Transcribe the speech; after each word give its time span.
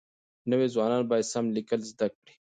نوي 0.49 0.67
ځوانان 0.73 1.01
بايد 1.09 1.25
سم 1.33 1.45
ليکل 1.57 1.79
زده 1.91 2.07
کړي. 2.15 2.31